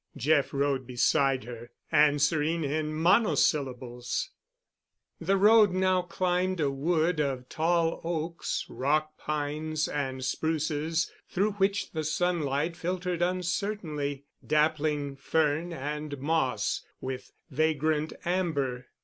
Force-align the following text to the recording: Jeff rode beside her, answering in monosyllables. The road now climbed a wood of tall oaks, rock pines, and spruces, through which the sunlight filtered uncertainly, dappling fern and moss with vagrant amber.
Jeff 0.17 0.51
rode 0.51 0.87
beside 0.87 1.43
her, 1.43 1.69
answering 1.91 2.63
in 2.63 2.91
monosyllables. 2.91 4.31
The 5.19 5.37
road 5.37 5.73
now 5.73 6.01
climbed 6.01 6.59
a 6.59 6.71
wood 6.71 7.19
of 7.19 7.47
tall 7.49 8.01
oaks, 8.03 8.65
rock 8.67 9.15
pines, 9.19 9.87
and 9.87 10.25
spruces, 10.25 11.11
through 11.29 11.51
which 11.51 11.91
the 11.91 12.03
sunlight 12.03 12.75
filtered 12.75 13.21
uncertainly, 13.21 14.25
dappling 14.43 15.17
fern 15.17 15.71
and 15.71 16.17
moss 16.17 16.81
with 16.99 17.31
vagrant 17.51 18.11
amber. 18.25 18.87